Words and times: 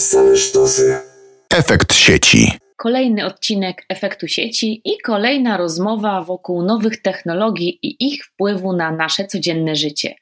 Same 0.00 0.36
sztosy. 0.36 1.00
Efekt 1.50 1.92
sieci. 1.92 2.52
Kolejny 2.76 3.26
odcinek 3.26 3.84
efektu 3.88 4.28
sieci 4.28 4.80
i 4.84 4.98
kolejna 4.98 5.56
rozmowa 5.56 6.22
wokół 6.22 6.62
nowych 6.62 7.02
technologii 7.02 7.78
i 7.82 7.96
ich 8.00 8.24
wpływu 8.24 8.72
na 8.72 8.90
nasze 8.92 9.24
codzienne 9.24 9.76
życie. 9.76 10.14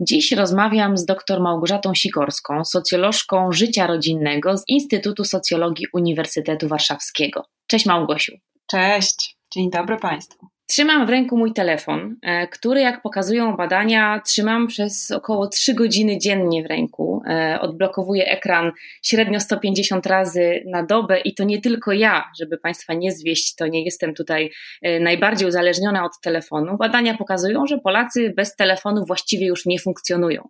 Dziś 0.00 0.32
rozmawiam 0.32 0.96
z 0.96 1.04
dr 1.04 1.40
Małgorzatą 1.40 1.94
Sikorską, 1.94 2.64
socjolożką 2.64 3.52
życia 3.52 3.86
rodzinnego 3.86 4.58
z 4.58 4.64
Instytutu 4.68 5.24
Socjologii 5.24 5.86
Uniwersytetu 5.92 6.68
Warszawskiego. 6.68 7.44
Cześć 7.66 7.86
Małgosiu. 7.86 8.32
Cześć, 8.66 9.36
dzień 9.54 9.70
dobry 9.70 9.96
Państwu. 9.96 10.49
Trzymam 10.70 11.06
w 11.06 11.10
ręku 11.10 11.36
mój 11.36 11.52
telefon, 11.52 12.16
e, 12.22 12.48
który, 12.48 12.80
jak 12.80 13.02
pokazują 13.02 13.56
badania, 13.56 14.20
trzymam 14.26 14.66
przez 14.66 15.10
około 15.10 15.46
3 15.46 15.74
godziny 15.74 16.18
dziennie 16.18 16.62
w 16.62 16.66
ręku. 16.66 17.22
E, 17.26 17.58
odblokowuję 17.60 18.26
ekran 18.26 18.72
średnio 19.02 19.40
150 19.40 20.06
razy 20.06 20.62
na 20.66 20.82
dobę 20.82 21.20
i 21.20 21.34
to 21.34 21.44
nie 21.44 21.60
tylko 21.60 21.92
ja, 21.92 22.30
żeby 22.40 22.58
Państwa 22.58 22.94
nie 22.94 23.12
zwieść, 23.12 23.54
to 23.54 23.66
nie 23.66 23.84
jestem 23.84 24.14
tutaj 24.14 24.50
e, 24.82 25.00
najbardziej 25.00 25.48
uzależniona 25.48 26.04
od 26.04 26.12
telefonu. 26.22 26.76
Badania 26.76 27.16
pokazują, 27.16 27.66
że 27.66 27.78
Polacy 27.78 28.32
bez 28.36 28.56
telefonu 28.56 29.04
właściwie 29.06 29.46
już 29.46 29.66
nie 29.66 29.78
funkcjonują. 29.78 30.48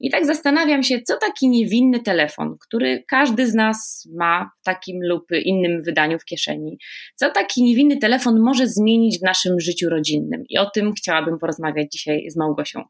I 0.00 0.10
tak 0.10 0.26
zastanawiam 0.26 0.82
się, 0.82 1.02
co 1.02 1.16
taki 1.16 1.48
niewinny 1.48 2.00
telefon, 2.00 2.54
który 2.60 3.04
każdy 3.08 3.46
z 3.46 3.54
nas 3.54 4.08
ma 4.18 4.50
w 4.60 4.64
takim 4.64 4.98
lub 5.02 5.24
innym 5.44 5.82
wydaniu 5.82 6.18
w 6.18 6.24
kieszeni, 6.24 6.78
co 7.14 7.30
taki 7.30 7.62
niewinny 7.62 7.96
telefon 7.96 8.40
może 8.40 8.68
zmienić 8.68 9.18
w 9.18 9.22
naszym 9.22 9.60
życiu 9.60 9.88
rodzinnym. 9.90 10.44
I 10.48 10.58
o 10.58 10.70
tym 10.70 10.92
chciałabym 10.92 11.38
porozmawiać 11.38 11.92
dzisiaj 11.92 12.30
z 12.30 12.36
Małgosią. 12.36 12.84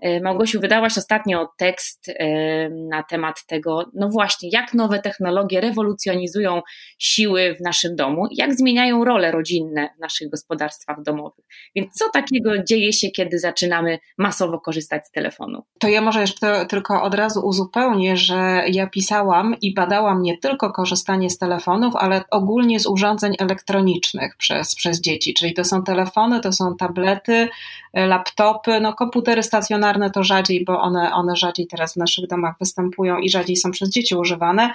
E, 0.00 0.20
Małgosiu, 0.20 0.60
wydałaś 0.60 0.98
ostatnio 0.98 1.48
tekst 1.58 2.08
e, 2.08 2.68
na 2.70 3.02
temat 3.02 3.46
tego, 3.46 3.90
no 3.94 4.08
właśnie, 4.08 4.48
jak 4.52 4.74
nowe 4.74 4.98
technologie 4.98 5.60
rewolucjonizują 5.60 6.62
siły 6.98 7.54
w 7.54 7.64
naszym 7.64 7.96
domu, 7.96 8.26
jak 8.30 8.54
zmieniają 8.54 9.04
role 9.04 9.32
rodzinne 9.32 9.88
w 9.96 10.00
naszych 10.00 10.30
gospodarstwach 10.30 11.02
domowych. 11.02 11.44
Więc 11.74 11.92
co 11.92 12.10
takiego 12.10 12.62
dzieje 12.62 12.92
się, 12.92 13.10
kiedy 13.10 13.38
zaczynamy 13.38 13.98
masowo 14.18 14.60
korzystać 14.60 15.06
z 15.06 15.10
telefonu? 15.10 15.62
To 15.80 15.88
ja 15.88 16.00
może 16.00 16.20
jeszcze 16.20 16.45
tylko 16.68 17.02
od 17.02 17.14
razu 17.14 17.40
uzupełnię, 17.40 18.16
że 18.16 18.64
ja 18.68 18.86
pisałam 18.86 19.54
i 19.60 19.74
badałam 19.74 20.22
nie 20.22 20.38
tylko 20.38 20.72
korzystanie 20.72 21.30
z 21.30 21.38
telefonów, 21.38 21.96
ale 21.96 22.24
ogólnie 22.30 22.80
z 22.80 22.86
urządzeń 22.86 23.34
elektronicznych 23.38 24.36
przez, 24.36 24.74
przez 24.74 25.00
dzieci. 25.00 25.34
Czyli 25.34 25.54
to 25.54 25.64
są 25.64 25.82
telefony, 25.82 26.40
to 26.40 26.52
są 26.52 26.76
tablety, 26.76 27.48
laptopy, 27.96 28.80
no 28.80 28.94
komputery 28.94 29.42
stacjonarne 29.42 30.10
to 30.10 30.24
rzadziej, 30.24 30.64
bo 30.64 30.80
one, 30.80 31.14
one 31.14 31.36
rzadziej 31.36 31.66
teraz 31.66 31.94
w 31.94 31.96
naszych 31.96 32.26
domach 32.26 32.54
występują 32.60 33.18
i 33.18 33.30
rzadziej 33.30 33.56
są 33.56 33.70
przez 33.70 33.90
dzieci 33.90 34.14
używane. 34.14 34.70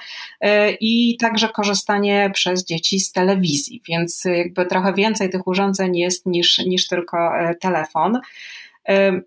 Y, 0.46 0.48
I 0.80 1.18
także 1.18 1.50
korzystanie 1.50 2.32
przez 2.34 2.66
dzieci 2.66 3.00
z 3.00 3.12
telewizji, 3.12 3.82
więc 3.88 4.26
jakby 4.26 4.66
trochę 4.66 4.94
więcej 4.94 5.30
tych 5.30 5.48
urządzeń 5.48 5.98
jest 5.98 6.26
niż, 6.26 6.58
niż 6.58 6.88
tylko 6.88 7.18
y, 7.18 7.56
telefon. 7.56 8.20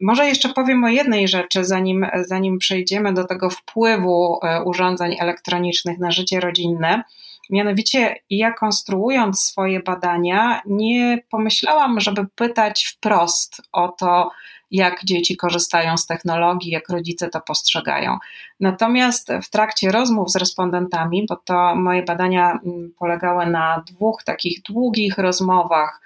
Może 0.01 0.27
jeszcze 0.27 0.49
powiem 0.49 0.85
o 0.85 0.89
jednej 0.89 1.29
rzeczy, 1.29 1.65
zanim, 1.65 2.07
zanim 2.27 2.59
przejdziemy 2.59 3.13
do 3.13 3.25
tego 3.25 3.51
wpływu 3.51 4.39
e, 4.43 4.63
urządzeń 4.63 5.17
elektronicznych 5.21 5.99
na 5.99 6.11
życie 6.11 6.41
rodzinne. 6.41 7.03
Mianowicie, 7.51 8.17
ja 8.31 8.53
konstruując 8.53 9.41
swoje 9.41 9.81
badania, 9.81 10.63
nie 10.67 11.19
pomyślałam, 11.31 12.01
żeby 12.01 12.27
pytać 12.35 12.85
wprost 12.85 13.63
o 13.73 13.89
to, 13.89 14.31
jak 14.71 15.05
dzieci 15.05 15.37
korzystają 15.37 15.97
z 15.97 16.07
technologii, 16.07 16.73
jak 16.73 16.89
rodzice 16.89 17.29
to 17.29 17.41
postrzegają. 17.41 18.19
Natomiast 18.61 19.33
w 19.43 19.51
trakcie 19.51 19.93
rozmów 19.93 20.31
z 20.31 20.37
respondentami, 20.37 21.27
bo 21.29 21.37
to 21.37 21.75
moje 21.77 22.03
badania 22.03 22.53
mm, 22.53 22.93
polegały 22.99 23.47
na 23.47 23.85
dwóch 23.87 24.23
takich 24.23 24.63
długich 24.63 25.19
rozmowach 25.19 26.01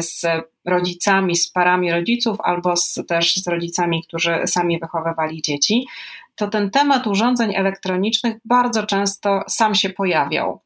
z 0.00 0.26
rodzicami, 0.64 1.36
z 1.36 1.50
parami 1.50 1.92
rodziców 1.92 2.38
albo 2.40 2.76
z, 2.76 2.98
też 3.08 3.36
z 3.36 3.48
rodzicami, 3.48 4.04
którzy 4.08 4.40
sami 4.46 4.78
wychowywali 4.80 5.42
dzieci, 5.42 5.86
to 6.34 6.48
ten 6.48 6.70
temat 6.70 7.06
urządzeń 7.06 7.54
elektronicznych 7.54 8.36
bardzo 8.44 8.86
często 8.86 9.42
sam 9.48 9.74
się 9.74 9.90
pojawiał. 9.90 10.60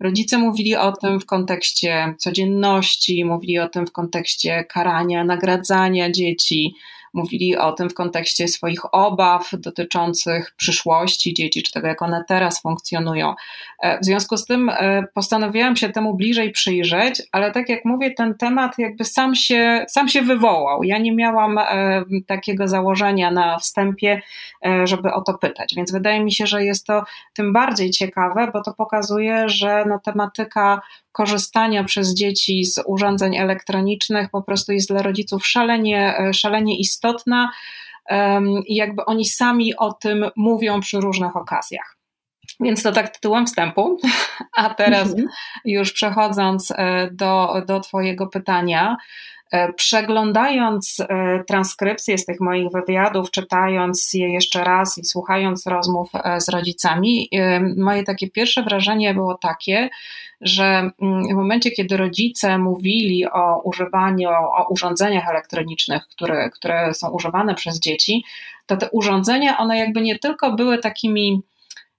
Rodzice 0.00 0.38
mówili 0.38 0.76
o 0.76 0.92
tym 0.92 1.20
w 1.20 1.26
kontekście 1.26 2.14
codzienności, 2.18 3.24
mówili 3.24 3.58
o 3.58 3.68
tym 3.68 3.86
w 3.86 3.92
kontekście 3.92 4.64
karania, 4.64 5.24
nagradzania 5.24 6.10
dzieci, 6.10 6.74
mówili 7.12 7.56
o 7.56 7.72
tym 7.72 7.90
w 7.90 7.94
kontekście 7.94 8.48
swoich 8.48 8.94
obaw 8.94 9.50
dotyczących 9.52 10.54
przyszłości 10.56 11.34
dzieci, 11.34 11.62
czy 11.62 11.72
tego, 11.72 11.88
jak 11.88 12.02
one 12.02 12.24
teraz 12.28 12.62
funkcjonują. 12.62 13.34
E, 13.82 13.98
w 13.98 14.04
związku 14.04 14.36
z 14.36 14.46
tym 14.46 14.68
e, 14.68 15.04
postanowiłam 15.14 15.76
się 15.76 15.88
temu 15.88 16.14
bliżej 16.14 16.50
przyjrzeć, 16.50 17.22
ale 17.32 17.52
tak 17.52 17.68
jak 17.68 17.84
mówię, 17.84 18.10
ten 18.10 18.34
temat 18.34 18.78
jakby 18.78 19.04
sam 19.04 19.34
się, 19.34 19.86
sam 19.88 20.08
się 20.08 20.22
wywołał. 20.22 20.82
Ja 20.82 20.98
nie 20.98 21.12
miałam 21.12 21.58
e, 21.58 22.04
takiego 22.26 22.68
założenia 22.68 23.30
na 23.30 23.58
wstępie, 23.58 24.22
żeby 24.84 25.12
o 25.12 25.20
to 25.20 25.38
pytać, 25.38 25.74
więc 25.76 25.92
wydaje 25.92 26.24
mi 26.24 26.32
się, 26.32 26.46
że 26.46 26.64
jest 26.64 26.86
to 26.86 27.04
tym 27.32 27.52
bardziej 27.52 27.90
ciekawe, 27.90 28.50
bo 28.52 28.62
to 28.62 28.74
pokazuje, 28.74 29.48
że 29.48 29.84
no, 29.88 29.98
tematyka 29.98 30.80
korzystania 31.12 31.84
przez 31.84 32.14
dzieci 32.14 32.64
z 32.64 32.80
urządzeń 32.86 33.36
elektronicznych 33.36 34.30
po 34.30 34.42
prostu 34.42 34.72
jest 34.72 34.88
dla 34.88 35.02
rodziców 35.02 35.46
szalenie, 35.46 36.14
szalenie 36.32 36.78
istotna 36.78 36.99
i 38.66 38.74
jakby 38.74 39.04
oni 39.04 39.24
sami 39.24 39.76
o 39.76 39.92
tym 39.92 40.30
mówią 40.36 40.80
przy 40.80 41.00
różnych 41.00 41.36
okazjach. 41.36 41.96
Więc 42.60 42.82
to 42.82 42.92
tak 42.92 43.08
tytułem 43.08 43.46
wstępu. 43.46 43.98
A 44.56 44.74
teraz 44.74 45.08
mhm. 45.08 45.28
już 45.64 45.92
przechodząc 45.92 46.70
e, 46.70 47.08
do, 47.12 47.62
do 47.66 47.80
Twojego 47.80 48.26
pytania, 48.26 48.96
E, 49.50 49.72
przeglądając 49.72 51.00
e, 51.00 51.44
transkrypcje 51.44 52.18
z 52.18 52.24
tych 52.24 52.40
moich 52.40 52.68
wywiadów, 52.72 53.30
czytając 53.30 54.14
je 54.14 54.32
jeszcze 54.32 54.64
raz 54.64 54.98
i 54.98 55.04
słuchając 55.04 55.66
rozmów 55.66 56.10
z 56.38 56.48
rodzicami, 56.48 57.28
moje 57.76 58.02
takie 58.02 58.30
pierwsze 58.30 58.62
wrażenie 58.62 59.14
było 59.14 59.34
takie, 59.34 59.88
że 60.40 60.90
mm, 61.02 61.24
w 61.30 61.34
momencie, 61.34 61.70
kiedy 61.70 61.96
rodzice 61.96 62.58
mówili 62.58 63.26
o 63.32 63.60
używaniu, 63.64 64.28
o 64.30 64.66
urządzeniach 64.70 65.28
elektronicznych, 65.28 66.02
które, 66.06 66.50
które 66.50 66.94
są 66.94 67.10
używane 67.10 67.54
przez 67.54 67.80
dzieci, 67.80 68.24
to 68.66 68.76
te 68.76 68.90
urządzenia, 68.90 69.58
one 69.58 69.78
jakby 69.78 70.00
nie 70.00 70.18
tylko 70.18 70.52
były 70.52 70.78
takimi 70.78 71.42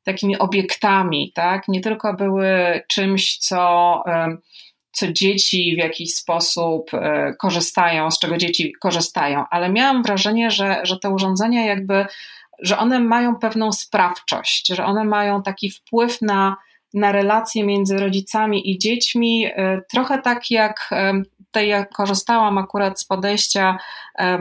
takimi 0.04 0.38
obiektami, 0.38 1.32
tak? 1.36 1.68
Nie 1.68 1.82
tylko 1.82 2.14
były 2.14 2.82
czymś, 2.88 3.38
co 3.38 4.04
co 4.92 5.12
dzieci 5.12 5.76
w 5.76 5.84
jakiś 5.84 6.16
sposób 6.16 6.94
e, 6.94 7.34
korzystają, 7.40 8.12
z 8.12 8.20
czego 8.20 8.38
dzieci 8.38 8.74
korzystają, 8.82 9.46
ale 9.50 9.70
miałam 9.70 10.04
wrażenie, 10.04 10.52
że, 10.52 10.80
że 10.84 11.00
te 11.00 11.10
urządzenia 11.10 11.66
jakby, 11.66 12.06
że 12.60 12.78
one 12.78 13.00
mają 13.00 13.36
pewną 13.36 13.72
sprawczość, 13.72 14.68
że 14.68 14.86
one 14.86 15.04
mają 15.04 15.44
taki 15.44 15.72
wpływ 15.72 16.22
na, 16.22 16.58
na 16.94 17.12
relacje 17.12 17.64
między 17.64 17.98
rodzicami 17.98 18.72
i 18.72 18.78
dziećmi, 18.78 19.46
e, 19.46 19.82
trochę 19.92 20.22
tak 20.22 20.52
jak 20.52 20.90
e, 20.92 21.22
tutaj 21.38 21.68
ja 21.68 21.86
korzystałam 21.86 22.58
akurat 22.58 23.00
z 23.00 23.06
podejścia 23.06 23.78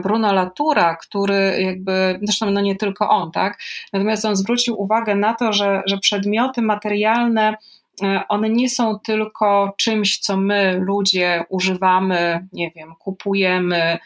Bruno 0.03 0.33
Latura, 0.33 0.95
który 0.95 1.57
jakby, 1.59 2.19
zresztą 2.21 2.51
no 2.51 2.61
nie 2.61 2.75
tylko 2.75 3.09
on, 3.09 3.31
tak, 3.31 3.57
natomiast 3.93 4.25
on 4.25 4.35
zwrócił 4.35 4.81
uwagę 4.81 5.15
na 5.15 5.33
to, 5.33 5.53
że, 5.53 5.83
że 5.85 5.97
przedmioty 5.97 6.61
materialne 6.61 7.57
E, 8.03 8.27
one 8.27 8.49
nie 8.49 8.69
są 8.69 8.99
tylko 8.99 9.73
czymś, 9.77 10.19
co 10.19 10.37
my 10.37 10.79
ludzie 10.79 11.43
używamy, 11.49 12.47
nie 12.53 12.71
wiem, 12.71 12.95
kupujemy, 12.99 13.75
e, 13.75 13.99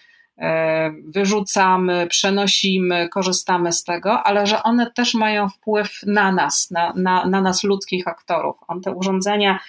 wyrzucamy, 1.08 2.08
przenosimy, 2.08 3.10
korzystamy 3.10 3.72
z 3.72 3.84
tego, 3.84 4.24
ale 4.24 4.48
że 4.48 4.64
one 4.64 4.92
też 4.92 5.14
mają 5.14 5.50
wpływ 5.50 6.00
na 6.06 6.32
nas, 6.32 6.72
na, 6.72 6.94
na, 6.96 7.26
na 7.26 7.42
nas 7.42 7.64
ludzkich 7.64 8.08
aktorów. 8.08 8.56
On 8.68 8.82
te 8.82 8.92
urządzenia, 8.92 9.60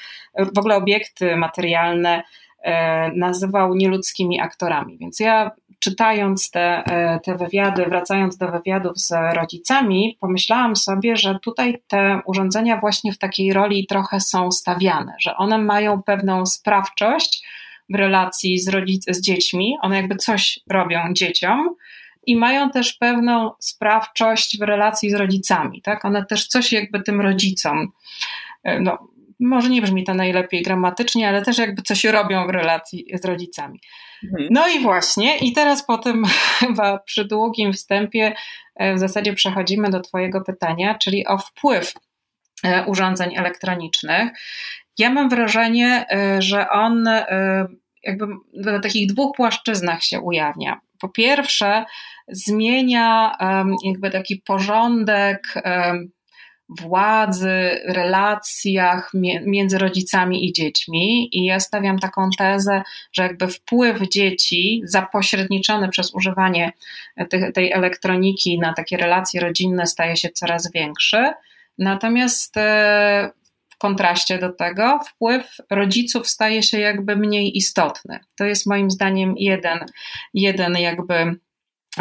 w 0.55 0.59
ogóle 0.59 0.77
obiekty 0.77 1.37
materialne 1.37 2.23
e, 2.63 3.11
nazywał 3.13 3.75
nieludzkimi 3.75 4.41
aktorami. 4.41 4.99
Więc 4.99 5.21
ja 5.21 5.51
czytając 5.79 6.51
te, 6.51 6.85
e, 6.85 7.21
te 7.21 7.37
wywiady, 7.37 7.85
wracając 7.85 8.37
do 8.37 8.49
wywiadów 8.49 8.99
z 8.99 9.12
rodzicami, 9.35 10.17
pomyślałam 10.21 10.77
sobie, 10.77 11.17
że 11.17 11.39
tutaj 11.43 11.83
te 11.89 12.21
urządzenia 12.27 12.81
właśnie 12.81 13.12
w 13.12 13.19
takiej 13.19 13.53
roli 13.53 13.87
trochę 13.87 14.21
są 14.21 14.51
stawiane, 14.51 15.15
że 15.21 15.37
one 15.37 15.59
mają 15.59 16.03
pewną 16.03 16.47
sprawczość 16.47 17.47
w 17.88 17.94
relacji 17.94 18.59
z, 18.59 18.69
rodzic- 18.69 19.12
z 19.12 19.21
dziećmi, 19.21 19.77
one 19.83 19.97
jakby 19.97 20.17
coś 20.17 20.61
robią 20.71 21.00
dzieciom, 21.12 21.77
i 22.27 22.37
mają 22.37 22.71
też 22.71 22.93
pewną 22.93 23.50
sprawczość 23.61 24.59
w 24.59 24.62
relacji 24.62 25.11
z 25.11 25.15
rodzicami, 25.15 25.83
tak? 25.83 26.05
One 26.05 26.25
też 26.25 26.47
coś 26.47 26.73
jakby 26.73 27.03
tym 27.03 27.21
rodzicom, 27.21 27.93
e, 28.65 28.81
no, 28.81 29.09
może 29.41 29.69
nie 29.69 29.83
brzmi 29.83 30.05
to 30.05 30.15
najlepiej 30.15 30.62
gramatycznie, 30.62 31.29
ale 31.29 31.43
też 31.43 31.59
jakby 31.59 31.83
coś 31.83 32.05
robią 32.05 32.47
w 32.47 32.50
relacji 32.50 33.06
z 33.15 33.25
rodzicami. 33.25 33.81
Mhm. 34.25 34.49
No 34.50 34.69
i 34.69 34.81
właśnie, 34.81 35.38
i 35.38 35.53
teraz 35.53 35.87
po 35.87 35.99
tym 35.99 36.25
chyba 36.61 36.99
przy 36.99 37.25
długim 37.25 37.73
wstępie 37.73 38.35
e, 38.77 38.94
w 38.94 38.99
zasadzie 38.99 39.33
przechodzimy 39.33 39.91
do 39.91 40.00
Twojego 40.00 40.41
pytania, 40.41 40.94
czyli 40.94 41.27
o 41.27 41.38
wpływ 41.38 41.93
urządzeń 42.87 43.37
elektronicznych. 43.37 44.31
Ja 44.99 45.11
mam 45.11 45.29
wrażenie, 45.29 46.07
że 46.39 46.71
on 46.71 47.05
jakby 48.03 48.27
na 48.55 48.81
takich 48.81 49.13
dwóch 49.13 49.37
płaszczyznach 49.37 50.03
się 50.03 50.21
ujawnia. 50.21 50.81
Po 51.01 51.09
pierwsze, 51.09 51.85
zmienia 52.29 53.37
jakby 53.85 54.11
taki 54.11 54.43
porządek 54.47 55.55
władzy, 56.69 57.81
relacjach 57.85 59.11
między 59.47 59.79
rodzicami 59.79 60.49
i 60.49 60.53
dziećmi. 60.53 61.29
I 61.33 61.45
ja 61.45 61.61
stawiam 61.61 61.99
taką 61.99 62.29
tezę, 62.39 62.83
że 63.13 63.23
jakby 63.23 63.49
wpływ 63.49 64.09
dzieci 64.09 64.83
zapośredniczony 64.85 65.89
przez 65.89 66.15
używanie 66.15 66.73
tej, 67.31 67.53
tej 67.53 67.73
elektroniki 67.73 68.59
na 68.59 68.73
takie 68.75 68.97
relacje 68.97 69.41
rodzinne 69.41 69.87
staje 69.87 70.17
się 70.17 70.29
coraz 70.29 70.73
większy. 70.73 71.33
Natomiast 71.79 72.57
e, 72.57 73.31
w 73.76 73.78
kontraście 73.78 74.38
do 74.38 74.52
tego 74.52 75.00
wpływ 75.08 75.56
rodziców 75.70 76.28
staje 76.28 76.62
się 76.62 76.81
jakby 76.81 77.17
mniej 77.17 77.56
istotny. 77.56 78.20
To 78.37 78.44
jest 78.44 78.67
moim 78.67 78.90
zdaniem 78.90 79.34
jeden, 79.37 79.78
jeden 80.34 80.75
jakby 80.75 81.37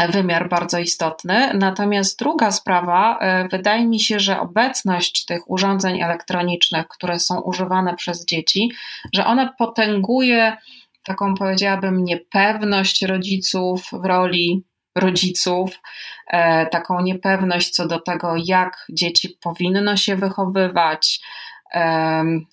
wymiar 0.09 0.49
bardzo 0.49 0.79
istotny. 0.79 1.53
Natomiast 1.53 2.19
druga 2.19 2.51
sprawa, 2.51 3.19
e, 3.19 3.47
wydaje 3.47 3.87
mi 3.87 3.99
się, 3.99 4.19
że 4.19 4.39
obecność 4.39 5.25
tych 5.25 5.49
urządzeń 5.49 6.01
elektronicznych, 6.01 6.87
które 6.87 7.19
są 7.19 7.41
używane 7.41 7.95
przez 7.95 8.25
dzieci, 8.25 8.71
że 9.13 9.25
ona 9.25 9.53
potęguje 9.57 10.57
taką, 11.03 11.35
powiedziałabym, 11.35 12.03
niepewność 12.03 13.01
rodziców 13.01 13.89
w 13.91 14.05
roli 14.05 14.63
rodziców, 14.95 15.79
e, 16.27 16.65
taką 16.65 17.01
niepewność 17.01 17.69
co 17.69 17.87
do 17.87 17.99
tego, 17.99 18.33
jak 18.45 18.85
dzieci 18.89 19.37
powinno 19.41 19.97
się 19.97 20.15
wychowywać. 20.15 21.21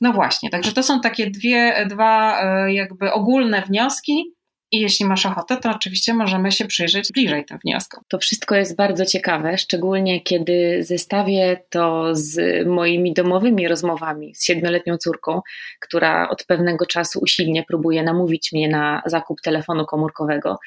No 0.00 0.12
właśnie, 0.12 0.50
także 0.50 0.72
to 0.72 0.82
są 0.82 1.00
takie 1.00 1.30
dwie, 1.30 1.86
dwa 1.90 2.42
e, 2.42 2.72
jakby 2.74 3.12
ogólne 3.12 3.62
wnioski, 3.62 4.34
i 4.72 4.80
jeśli 4.80 5.06
masz 5.06 5.26
ochotę, 5.26 5.56
to 5.56 5.70
oczywiście 5.70 6.14
możemy 6.14 6.52
się 6.52 6.66
przyjrzeć 6.66 7.12
bliżej 7.12 7.44
tym 7.44 7.58
wnioskom. 7.58 8.04
To 8.08 8.18
wszystko 8.18 8.54
jest 8.54 8.76
bardzo 8.76 9.06
ciekawe, 9.06 9.58
szczególnie 9.58 10.20
kiedy 10.20 10.84
zestawię 10.84 11.64
to 11.70 12.08
z 12.12 12.66
moimi 12.66 13.12
domowymi 13.12 13.68
rozmowami 13.68 14.34
z 14.34 14.44
siedmioletnią 14.44 14.96
córką, 14.96 15.40
która 15.80 16.28
od 16.28 16.44
pewnego 16.44 16.86
czasu 16.86 17.20
usilnie 17.22 17.64
próbuje 17.68 18.02
namówić 18.02 18.52
mnie 18.52 18.68
na 18.68 19.02
zakup 19.06 19.40
telefonu 19.40 19.86
komórkowego. 19.86 20.58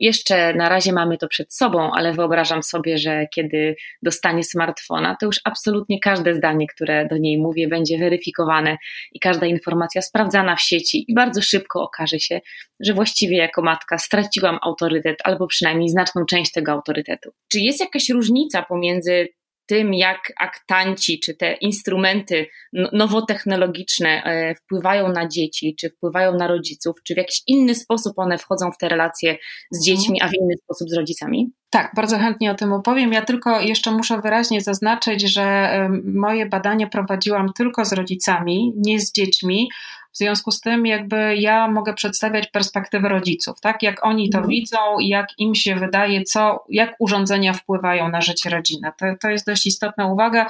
Jeszcze 0.00 0.54
na 0.54 0.68
razie 0.68 0.92
mamy 0.92 1.18
to 1.18 1.28
przed 1.28 1.54
sobą, 1.54 1.90
ale 1.92 2.12
wyobrażam 2.12 2.62
sobie, 2.62 2.98
że 2.98 3.26
kiedy 3.34 3.76
dostanie 4.02 4.44
smartfona, 4.44 5.16
to 5.20 5.26
już 5.26 5.40
absolutnie 5.44 6.00
każde 6.00 6.34
zdanie, 6.34 6.66
które 6.66 7.06
do 7.06 7.18
niej 7.18 7.38
mówię, 7.38 7.68
będzie 7.68 7.98
weryfikowane 7.98 8.76
i 9.12 9.20
każda 9.20 9.46
informacja 9.46 10.02
sprawdzana 10.02 10.56
w 10.56 10.60
sieci, 10.60 11.04
i 11.08 11.14
bardzo 11.14 11.42
szybko 11.42 11.82
okaże 11.82 12.20
się, 12.20 12.40
że 12.80 12.94
właściwie 12.94 13.36
jako 13.36 13.62
matka 13.62 13.98
straciłam 13.98 14.58
autorytet 14.62 15.18
albo 15.24 15.46
przynajmniej 15.46 15.88
znaczną 15.88 16.24
część 16.24 16.52
tego 16.52 16.72
autorytetu. 16.72 17.30
Czy 17.48 17.60
jest 17.60 17.80
jakaś 17.80 18.08
różnica 18.08 18.62
pomiędzy 18.62 19.28
tym, 19.70 19.94
jak 19.94 20.32
aktanci 20.40 21.20
czy 21.20 21.34
te 21.34 21.52
instrumenty 21.52 22.46
nowotechnologiczne 22.92 24.22
e, 24.24 24.54
wpływają 24.54 25.08
na 25.08 25.28
dzieci, 25.28 25.74
czy 25.80 25.90
wpływają 25.90 26.34
na 26.34 26.48
rodziców, 26.48 26.96
czy 27.04 27.14
w 27.14 27.16
jakiś 27.16 27.42
inny 27.46 27.74
sposób 27.74 28.12
one 28.16 28.38
wchodzą 28.38 28.72
w 28.72 28.78
te 28.78 28.88
relacje 28.88 29.38
z 29.70 29.88
mhm. 29.88 29.98
dziećmi, 29.98 30.22
a 30.22 30.28
w 30.28 30.34
inny 30.34 30.54
sposób 30.64 30.88
z 30.88 30.96
rodzicami? 30.96 31.52
Tak, 31.70 31.92
bardzo 31.96 32.18
chętnie 32.18 32.50
o 32.50 32.54
tym 32.54 32.72
opowiem. 32.72 33.12
Ja 33.12 33.22
tylko 33.22 33.60
jeszcze 33.60 33.90
muszę 33.90 34.20
wyraźnie 34.20 34.60
zaznaczyć, 34.60 35.32
że 35.32 35.70
moje 36.04 36.46
badanie 36.46 36.86
prowadziłam 36.86 37.52
tylko 37.56 37.84
z 37.84 37.92
rodzicami, 37.92 38.72
nie 38.76 39.00
z 39.00 39.12
dziećmi. 39.12 39.68
W 40.12 40.16
związku 40.16 40.50
z 40.50 40.60
tym, 40.60 40.86
jakby 40.86 41.36
ja 41.36 41.68
mogę 41.68 41.94
przedstawiać 41.94 42.46
perspektywę 42.46 43.08
rodziców, 43.08 43.60
tak? 43.60 43.82
Jak 43.82 44.06
oni 44.06 44.30
to 44.30 44.38
mhm. 44.38 44.50
widzą, 44.50 44.76
jak 45.00 45.26
im 45.38 45.54
się 45.54 45.74
wydaje, 45.74 46.22
co, 46.22 46.64
jak 46.68 46.96
urządzenia 46.98 47.52
wpływają 47.52 48.08
na 48.08 48.20
życie 48.20 48.50
rodziny. 48.50 48.92
To, 48.98 49.06
to 49.20 49.30
jest 49.30 49.46
dość 49.46 49.66
istotna 49.66 50.06
uwaga, 50.06 50.46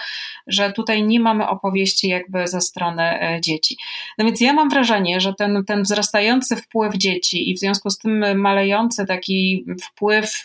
że 0.46 0.72
tutaj 0.72 1.02
nie 1.02 1.20
mamy 1.20 1.48
opowieści 1.48 2.08
jakby 2.08 2.48
ze 2.48 2.60
strony 2.60 3.02
e, 3.02 3.40
dzieci. 3.40 3.76
No 4.18 4.24
więc 4.24 4.40
ja 4.40 4.52
mam 4.52 4.68
wrażenie, 4.68 5.20
że 5.20 5.34
ten, 5.34 5.64
ten 5.64 5.82
wzrastający 5.82 6.56
wpływ 6.56 6.96
dzieci 6.96 7.50
i 7.50 7.54
w 7.54 7.58
związku 7.58 7.90
z 7.90 7.98
tym 7.98 8.40
malejący 8.40 9.06
taki 9.06 9.66
wpływ 9.82 10.42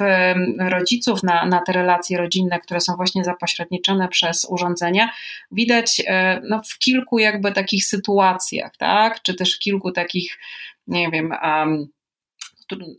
rodziców 0.60 1.24
na, 1.24 1.46
na 1.46 1.62
te 1.62 1.72
relacje 1.72 2.18
rodzinne, 2.18 2.60
które 2.60 2.82
są 2.82 2.96
właśnie 2.96 3.24
zapośredniczone 3.24 4.08
przez 4.08 4.48
urządzenia, 4.50 5.10
widać 5.52 6.02
e, 6.08 6.42
no, 6.44 6.62
w 6.70 6.80
kilku 6.80 7.20
jakby 7.20 7.52
takich 7.52 7.86
sytuacjach, 7.86 8.78
tak? 8.78 9.05
Czy 9.22 9.34
też 9.34 9.60
kilku 9.60 9.92
takich, 9.92 10.40
nie 10.88 11.12
wiem, 11.12 11.34
um, 11.44 11.88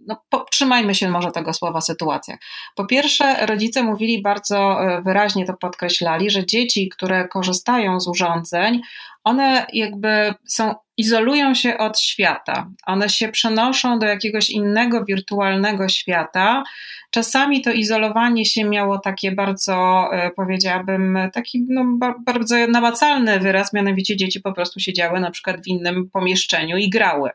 no, 0.07 0.23
trzymajmy 0.51 0.95
się 0.95 1.09
może 1.09 1.31
tego 1.31 1.53
słowa 1.53 1.81
sytuacjach. 1.81 2.39
Po 2.75 2.87
pierwsze, 2.87 3.47
rodzice 3.47 3.83
mówili 3.83 4.23
bardzo 4.23 4.85
e, 4.85 5.03
wyraźnie 5.03 5.47
to 5.47 5.55
podkreślali, 5.55 6.31
że 6.31 6.47
dzieci, 6.47 6.89
które 6.89 7.29
korzystają 7.29 8.01
z 8.01 8.09
urządzeń, 8.09 8.81
one 9.25 9.67
jakby 9.73 10.35
są, 10.49 10.75
izolują 10.97 11.55
się 11.55 11.79
od 11.79 12.01
świata. 12.01 12.71
One 12.87 13.09
się 13.09 13.29
przenoszą 13.29 13.99
do 13.99 14.07
jakiegoś 14.07 14.51
innego 14.51 15.05
wirtualnego 15.05 15.89
świata. 15.89 16.65
Czasami 17.11 17.63
to 17.63 17.73
izolowanie 17.73 18.45
się 18.45 18.65
miało 18.65 18.99
takie 18.99 19.33
bardzo, 19.33 20.09
e, 20.13 20.31
powiedziałabym, 20.31 21.19
taki 21.33 21.67
no, 21.69 21.85
bardzo 22.25 22.57
namacalny 22.67 23.41
wyraz, 23.41 23.73
mianowicie 23.73 24.17
dzieci 24.17 24.41
po 24.41 24.53
prostu 24.53 24.81
siedziały 24.81 25.21
na 25.21 25.31
przykład 25.31 25.65
w 25.65 25.67
innym 25.67 26.11
pomieszczeniu 26.11 26.77
i 26.77 26.91
grały 26.91 27.31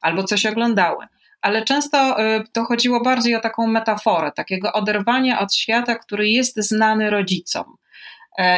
albo 0.00 0.24
coś 0.24 0.46
oglądały 0.46 1.06
ale 1.46 1.64
często 1.64 2.20
y, 2.20 2.44
to 2.52 2.64
chodziło 2.64 3.02
bardziej 3.02 3.34
o 3.34 3.40
taką 3.40 3.66
metaforę, 3.66 4.32
takiego 4.32 4.72
oderwania 4.72 5.40
od 5.40 5.54
świata, 5.54 5.94
który 5.94 6.28
jest 6.28 6.56
znany 6.56 7.10
rodzicom 7.10 7.64
e, 7.64 7.76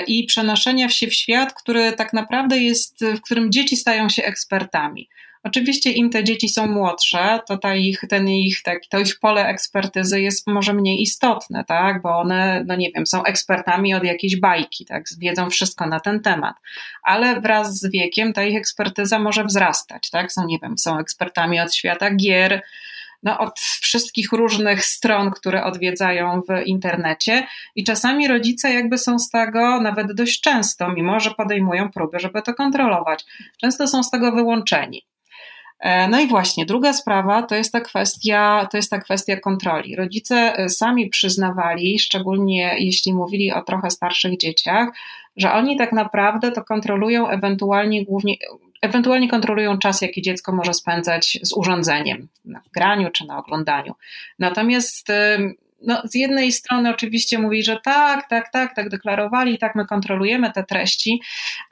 i 0.07 0.25
przenoszenia 0.25 0.89
się 0.89 1.07
w 1.07 1.15
świat, 1.15 1.53
który 1.55 1.93
tak 1.93 2.13
naprawdę 2.13 2.59
jest, 2.59 3.05
w 3.05 3.21
którym 3.21 3.53
dzieci 3.53 3.77
stają 3.77 4.09
się 4.09 4.25
ekspertami. 4.25 5.09
Oczywiście 5.43 5.91
im 5.91 6.11
te 6.11 6.25
dzieci 6.25 6.49
są 6.49 6.67
młodsze, 6.67 7.41
to 7.47 7.59
ta 7.59 7.75
ich, 7.75 8.01
ten 8.09 8.29
ich, 8.29 8.63
tak, 8.63 8.79
to 8.91 8.99
ich 8.99 9.19
pole 9.21 9.47
ekspertyzy 9.47 10.21
jest 10.21 10.47
może 10.47 10.75
mniej 10.75 11.03
istotne, 11.03 11.65
tak? 11.65 12.03
bo 12.03 12.19
one, 12.19 12.65
no 12.67 12.77
nie 12.77 12.91
wiem, 12.91 13.07
są 13.07 13.25
ekspertami 13.25 13.95
od 13.95 14.05
jakiejś 14.05 14.41
bajki, 14.41 14.85
tak? 14.85 15.05
wiedzą 15.19 15.51
wszystko 15.51 15.87
na 15.87 16.01
ten 16.01 16.21
temat, 16.21 16.57
ale 17.03 17.41
wraz 17.41 17.79
z 17.79 17.91
wiekiem 17.91 18.33
ta 18.33 18.45
ich 18.45 18.57
ekspertyza 18.57 19.19
może 19.19 19.45
wzrastać, 19.45 20.11
tak? 20.11 20.33
są, 20.33 20.47
nie 20.47 20.59
wiem, 20.63 20.79
są 20.79 20.99
ekspertami 20.99 21.61
od 21.61 21.75
świata 21.75 22.15
gier, 22.15 22.63
no, 23.23 23.39
od 23.39 23.59
wszystkich 23.61 24.33
różnych 24.33 24.85
stron, 24.85 25.31
które 25.31 25.65
odwiedzają 25.65 26.41
w 26.41 26.67
internecie, 26.67 27.47
i 27.75 27.85
czasami 27.85 28.29
rodzice 28.29 28.75
jakby 28.75 28.99
są 28.99 29.19
z 29.19 29.31
tego 29.31 29.81
nawet 29.81 30.13
dość 30.13 30.41
często, 30.41 30.89
mimo 30.89 31.21
że 31.21 31.31
podejmują 31.31 31.91
próby, 31.91 32.19
żeby 32.19 32.43
to 32.43 32.55
kontrolować, 32.55 33.25
często 33.61 33.89
są 33.89 34.03
z 34.03 34.11
tego 34.11 34.33
wyłączeni. 34.33 35.07
E, 35.81 36.09
no 36.09 36.21
i 36.21 36.29
właśnie, 36.29 36.67
druga 36.67 36.93
sprawa 36.93 37.43
to 37.43 37.55
jest 37.55 37.73
ta 37.73 37.81
kwestia, 37.81 38.69
to 38.71 38.77
jest 38.77 38.91
ta 38.91 38.99
kwestia 38.99 39.37
kontroli. 39.41 39.97
Rodzice 39.97 40.59
e, 40.59 40.69
sami 40.69 41.09
przyznawali, 41.09 41.99
szczególnie 41.99 42.77
jeśli 42.79 43.15
mówili 43.15 43.53
o 43.53 43.63
trochę 43.63 43.91
starszych 43.91 44.39
dzieciach, 44.39 44.89
że 45.37 45.53
oni 45.53 45.79
tak 45.79 45.93
naprawdę 45.93 46.53
to 46.53 46.65
kontrolują 46.65 47.29
ewentualnie 47.29 48.05
głównie, 48.05 48.35
ewentualnie 48.83 49.29
kontrolują 49.29 49.79
czas, 49.79 50.01
jaki 50.01 50.23
dziecko 50.23 50.53
może 50.53 50.75
spędzać 50.75 51.39
z 51.43 51.53
urządzeniem, 51.53 52.29
na 52.45 52.61
graniu 52.73 53.11
czy 53.11 53.27
na 53.27 53.39
oglądaniu. 53.39 53.95
Natomiast 54.39 55.09
no, 55.83 56.03
z 56.05 56.15
jednej 56.15 56.53
strony 56.53 56.91
oczywiście 56.91 57.39
mówi, 57.39 57.63
że 57.63 57.79
tak, 57.85 58.29
tak, 58.29 58.53
tak, 58.53 58.75
tak 58.75 58.89
deklarowali, 58.89 59.59
tak 59.59 59.75
my 59.75 59.87
kontrolujemy 59.87 60.53
te 60.53 60.65
treści, 60.65 61.21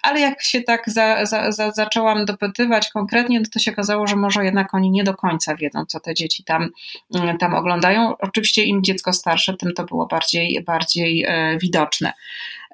ale 0.03 0.21
jak 0.21 0.43
się 0.43 0.63
tak 0.63 0.83
za, 0.87 1.27
za, 1.27 1.53
za, 1.53 1.71
zaczęłam 1.71 2.25
dopytywać 2.25 2.91
konkretnie, 2.91 3.43
to 3.43 3.59
się 3.59 3.73
okazało, 3.73 4.07
że 4.07 4.17
może 4.17 4.45
jednak 4.45 4.75
oni 4.75 4.91
nie 4.91 5.05
do 5.05 5.15
końca 5.15 5.57
wiedzą, 5.57 5.85
co 5.87 6.01
te 6.01 6.15
dzieci 6.15 6.45
tam, 6.45 6.71
mm, 7.15 7.39
tam 7.39 7.55
oglądają. 7.55 8.17
Oczywiście 8.19 8.65
im 8.65 8.83
dziecko 8.83 9.13
starsze, 9.13 9.57
tym 9.57 9.73
to 9.73 9.85
było 9.85 10.07
bardziej, 10.07 10.63
bardziej 10.65 11.25
e, 11.25 11.59
widoczne. 11.59 12.13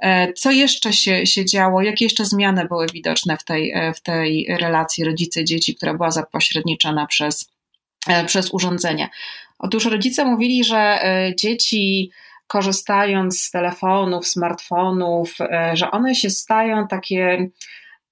E, 0.02 0.32
co 0.32 0.50
jeszcze 0.50 0.92
się, 0.92 1.26
się 1.26 1.44
działo? 1.44 1.82
Jakie 1.82 2.04
jeszcze 2.04 2.24
zmiany 2.24 2.64
były 2.68 2.86
widoczne 2.92 3.36
w 3.36 3.44
tej, 3.44 3.70
e, 3.70 3.94
w 3.94 4.00
tej 4.00 4.46
relacji 4.60 5.04
rodzice-dzieci, 5.04 5.74
która 5.74 5.94
była 5.94 6.10
zapośredniczona 6.10 7.06
przez, 7.06 7.50
przez 8.26 8.54
urządzenia? 8.54 9.08
Otóż 9.58 9.84
rodzice 9.84 10.24
mówili, 10.24 10.64
że 10.64 10.78
e, 10.78 11.32
dzieci 11.36 12.10
korzystając 12.46 13.42
z 13.42 13.50
telefonów, 13.50 14.26
smartfonów, 14.26 15.40
e, 15.40 15.70
że 15.76 15.90
one 15.90 16.14
się 16.14 16.30
stają 16.30 16.88
takie 16.88 17.48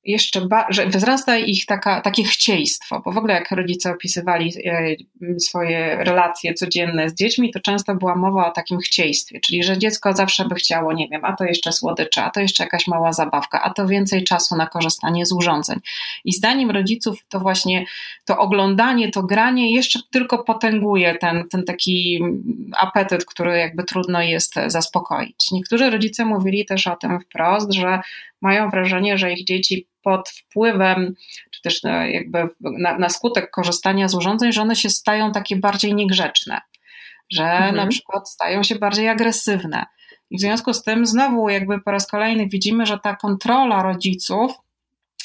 jeszcze, 0.04 0.46
że 0.68 0.86
wzrasta 0.86 1.38
ich 1.38 1.66
taka, 1.66 2.00
takie 2.00 2.24
chcieństwo, 2.24 3.02
bo 3.04 3.12
w 3.12 3.18
ogóle 3.18 3.34
jak 3.34 3.50
rodzice 3.50 3.90
opisywali 3.90 4.52
e, 4.64 5.40
swoje 5.40 5.96
relacje 6.04 6.54
codzienne 6.54 7.08
z 7.08 7.14
dziećmi, 7.14 7.50
to 7.50 7.60
często 7.60 7.94
była 7.94 8.16
mowa 8.16 8.48
o 8.48 8.50
takim 8.50 8.78
chcieństwie, 8.78 9.40
czyli 9.40 9.62
że 9.62 9.78
dziecko 9.78 10.12
zawsze 10.12 10.44
by 10.44 10.54
chciało, 10.54 10.92
nie 10.92 11.08
wiem, 11.08 11.24
a 11.24 11.36
to 11.36 11.44
jeszcze 11.44 11.72
słodycze, 11.72 12.24
a 12.24 12.30
to 12.30 12.40
jeszcze 12.40 12.64
jakaś 12.64 12.86
mała 12.86 13.12
zabawka, 13.12 13.62
a 13.62 13.70
to 13.70 13.86
więcej 13.86 14.24
czasu 14.24 14.56
na 14.56 14.66
korzystanie 14.66 15.26
z 15.26 15.32
urządzeń. 15.32 15.78
I 16.24 16.32
zdaniem 16.32 16.70
rodziców 16.70 17.18
to 17.28 17.40
właśnie 17.40 17.84
to 18.24 18.38
oglądanie, 18.38 19.10
to 19.10 19.22
granie 19.22 19.74
jeszcze 19.74 20.00
tylko 20.10 20.44
potęguje 20.44 21.14
ten, 21.14 21.48
ten 21.48 21.64
taki 21.64 22.20
apetyt, 22.78 23.24
który 23.24 23.58
jakby 23.58 23.84
trudno 23.84 24.22
jest 24.22 24.54
zaspokoić. 24.66 25.50
Niektórzy 25.52 25.90
rodzice 25.90 26.24
mówili 26.24 26.64
też 26.64 26.86
o 26.86 26.96
tym 26.96 27.20
wprost, 27.20 27.72
że 27.72 28.00
mają 28.40 28.70
wrażenie, 28.70 29.18
że 29.18 29.32
ich 29.32 29.44
dzieci 29.44 29.86
pod 30.02 30.28
wpływem, 30.28 31.14
czy 31.50 31.62
też 31.62 31.80
jakby 32.12 32.48
na, 32.60 32.98
na 32.98 33.08
skutek 33.08 33.50
korzystania 33.50 34.08
z 34.08 34.14
urządzeń, 34.14 34.52
że 34.52 34.62
one 34.62 34.76
się 34.76 34.90
stają 34.90 35.32
takie 35.32 35.56
bardziej 35.56 35.94
niegrzeczne, 35.94 36.60
że 37.32 37.44
mhm. 37.44 37.76
na 37.76 37.86
przykład 37.86 38.30
stają 38.30 38.62
się 38.62 38.74
bardziej 38.74 39.08
agresywne. 39.08 39.86
I 40.30 40.38
w 40.38 40.40
związku 40.40 40.74
z 40.74 40.82
tym 40.82 41.06
znowu 41.06 41.48
jakby 41.48 41.80
po 41.80 41.90
raz 41.90 42.06
kolejny 42.06 42.46
widzimy, 42.46 42.86
że 42.86 42.98
ta 42.98 43.16
kontrola 43.16 43.82
rodziców 43.82 44.52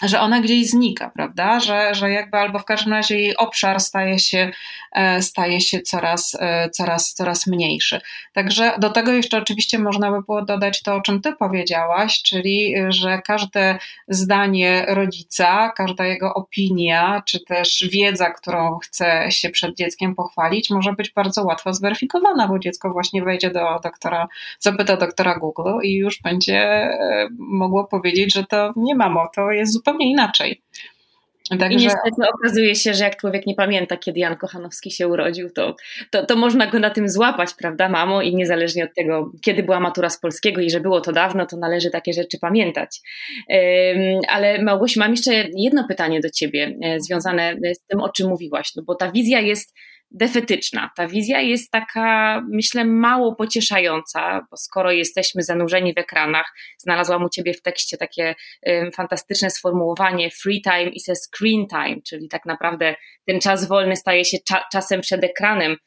że 0.03 0.19
ona 0.19 0.41
gdzieś 0.41 0.69
znika, 0.69 1.09
prawda? 1.09 1.59
Że, 1.59 1.95
że 1.95 2.11
jakby 2.11 2.37
albo 2.37 2.59
w 2.59 2.65
każdym 2.65 2.93
razie 2.93 3.19
jej 3.19 3.37
obszar 3.37 3.79
staje 3.79 4.19
się, 4.19 4.51
e, 4.91 5.21
staje 5.21 5.61
się 5.61 5.81
coraz, 5.81 6.37
e, 6.39 6.69
coraz, 6.69 7.13
coraz 7.13 7.47
mniejszy. 7.47 8.01
Także 8.33 8.73
do 8.79 8.89
tego 8.89 9.11
jeszcze 9.11 9.37
oczywiście 9.37 9.79
można 9.79 10.11
by 10.11 10.21
było 10.21 10.45
dodać 10.45 10.81
to, 10.81 10.95
o 10.95 11.01
czym 11.01 11.21
ty 11.21 11.33
powiedziałaś, 11.33 12.21
czyli 12.21 12.75
że 12.89 13.21
każde 13.25 13.77
zdanie 14.07 14.85
rodzica, 14.87 15.73
każda 15.77 16.05
jego 16.05 16.33
opinia, 16.33 17.23
czy 17.25 17.39
też 17.39 17.89
wiedza, 17.91 18.29
którą 18.29 18.77
chce 18.77 19.31
się 19.31 19.49
przed 19.49 19.77
dzieckiem 19.77 20.15
pochwalić, 20.15 20.69
może 20.69 20.93
być 20.93 21.11
bardzo 21.13 21.43
łatwo 21.43 21.73
zweryfikowana, 21.73 22.47
bo 22.47 22.59
dziecko 22.59 22.91
właśnie 22.91 23.23
wejdzie 23.23 23.51
do 23.51 23.79
doktora, 23.83 24.27
zapyta 24.59 24.97
doktora 24.97 25.39
Google 25.39 25.79
i 25.83 25.95
już 25.95 26.21
będzie 26.21 26.59
e, 26.59 27.27
mogło 27.39 27.87
powiedzieć, 27.87 28.33
że 28.33 28.43
to 28.43 28.73
nie 28.75 28.95
mamo, 28.95 29.27
to 29.35 29.51
jest 29.51 29.73
zupełnie 29.73 29.84
zupełnie 29.85 30.11
inaczej. 30.11 30.61
Także... 31.49 31.67
I 31.69 31.75
niestety 31.75 32.29
okazuje 32.33 32.75
się, 32.75 32.93
że 32.93 33.03
jak 33.03 33.17
człowiek 33.17 33.45
nie 33.47 33.55
pamięta, 33.55 33.97
kiedy 33.97 34.19
Jan 34.19 34.37
Kochanowski 34.37 34.91
się 34.91 35.07
urodził, 35.07 35.49
to, 35.49 35.75
to, 36.11 36.25
to 36.25 36.35
można 36.35 36.67
go 36.67 36.79
na 36.79 36.89
tym 36.89 37.09
złapać, 37.09 37.49
prawda, 37.59 37.89
mamo? 37.89 38.21
I 38.21 38.35
niezależnie 38.35 38.83
od 38.83 38.93
tego, 38.95 39.31
kiedy 39.41 39.63
była 39.63 39.79
matura 39.79 40.09
z 40.09 40.19
polskiego 40.19 40.61
i 40.61 40.69
że 40.69 40.79
było 40.79 41.01
to 41.01 41.11
dawno, 41.11 41.45
to 41.45 41.57
należy 41.57 41.89
takie 41.89 42.13
rzeczy 42.13 42.39
pamiętać. 42.39 43.01
Ale 44.29 44.63
Małgosiu, 44.63 44.99
mam 44.99 45.11
jeszcze 45.11 45.33
jedno 45.57 45.87
pytanie 45.87 46.19
do 46.19 46.29
Ciebie, 46.29 46.75
e, 46.83 46.99
związane 46.99 47.55
z 47.73 47.85
tym, 47.87 48.01
o 48.01 48.09
czym 48.09 48.29
mówiłaś, 48.29 48.71
no 48.75 48.83
bo 48.83 48.95
ta 48.95 49.11
wizja 49.11 49.39
jest 49.39 49.73
defetyczna. 50.11 50.89
Ta 50.95 51.07
wizja 51.07 51.41
jest 51.41 51.71
taka, 51.71 52.41
myślę, 52.51 52.85
mało 52.85 53.35
pocieszająca, 53.35 54.47
bo 54.51 54.57
skoro 54.57 54.91
jesteśmy 54.91 55.43
zanurzeni 55.43 55.93
w 55.93 55.97
ekranach, 55.97 56.53
znalazłam 56.77 57.23
u 57.23 57.29
Ciebie 57.29 57.53
w 57.53 57.61
tekście 57.61 57.97
takie 57.97 58.35
y, 58.67 58.91
fantastyczne 58.95 59.49
sformułowanie 59.49 60.31
free 60.31 60.61
time 60.61 60.89
is 60.89 61.09
a 61.09 61.15
screen 61.15 61.67
time, 61.67 62.01
czyli 62.07 62.27
tak 62.29 62.45
naprawdę 62.45 62.95
ten 63.27 63.39
czas 63.39 63.67
wolny 63.67 63.95
staje 63.95 64.25
się 64.25 64.37
cza 64.47 64.63
czasem 64.71 65.01
przed 65.01 65.23
ekranem, 65.23 65.77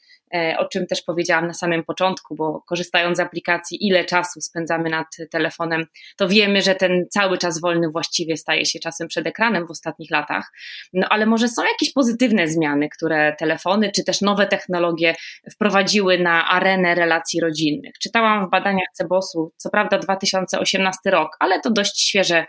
o 0.59 0.65
czym 0.65 0.87
też 0.87 1.03
powiedziałam 1.03 1.47
na 1.47 1.55
samym 1.55 1.85
początku, 1.85 2.35
bo 2.35 2.63
korzystając 2.67 3.17
z 3.17 3.21
aplikacji, 3.21 3.87
ile 3.87 4.05
czasu 4.05 4.41
spędzamy 4.41 4.91
nad 4.91 5.07
telefonem, 5.31 5.87
to 6.17 6.29
wiemy, 6.29 6.63
że 6.63 6.75
ten 6.75 7.07
cały 7.11 7.39
czas 7.39 7.61
wolny 7.61 7.91
właściwie 7.91 8.37
staje 8.37 8.67
się 8.67 8.79
czasem 8.79 9.09
przed 9.09 9.27
ekranem 9.27 9.67
w 9.67 9.71
ostatnich 9.71 10.11
latach. 10.11 10.53
No 10.93 11.07
ale 11.11 11.27
może 11.27 11.49
są 11.49 11.63
jakieś 11.65 11.93
pozytywne 11.93 12.49
zmiany, 12.49 12.89
które 12.89 13.37
telefony 13.39 13.93
czy 13.93 14.05
też 14.05 14.21
nowe 14.21 14.47
technologie 14.47 15.15
wprowadziły 15.53 16.19
na 16.19 16.49
arenę 16.49 16.95
relacji 16.95 17.41
rodzinnych. 17.41 17.99
Czytałam 17.99 18.47
w 18.47 18.51
badaniach 18.51 18.89
Cebosu, 18.93 19.53
co 19.57 19.71
prawda 19.71 19.99
2018 19.99 21.11
rok, 21.11 21.37
ale 21.41 21.61
to 21.61 21.71
dość 21.71 22.01
świeże 22.09 22.47